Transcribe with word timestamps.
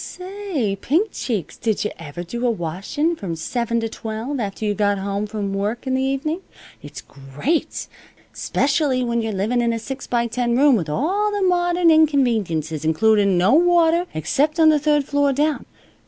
"Say, 0.03 0.75
Pink 0.81 1.11
Cheeks, 1.11 1.57
did 1.57 1.83
yuh 1.85 1.91
ever 1.99 2.23
do 2.23 2.47
a 2.47 2.49
washin' 2.49 3.15
from 3.15 3.35
seven 3.35 3.79
to 3.81 3.87
twelve, 3.87 4.39
after 4.39 4.65
you 4.65 4.73
got 4.73 4.97
home 4.97 5.27
from 5.27 5.53
work 5.53 5.85
in 5.85 5.93
the 5.93 6.01
evenin'? 6.01 6.41
It's 6.81 7.01
great! 7.03 7.87
'Specially 8.33 9.03
when 9.03 9.21
you're 9.21 9.31
living 9.31 9.61
in 9.61 9.71
a 9.73 9.77
six 9.77 10.07
by 10.07 10.25
ten 10.25 10.57
room 10.57 10.75
with 10.75 10.89
all 10.89 11.29
the 11.31 11.43
modern 11.43 11.91
inconveniences, 11.91 12.83
includin' 12.83 13.37
no 13.37 13.53
water 13.53 14.07
except 14.15 14.59
on 14.59 14.69
the 14.69 14.79
third 14.79 15.05
floor 15.05 15.31
down. 15.33 15.67